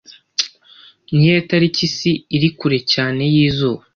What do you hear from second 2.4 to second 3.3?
kure cyane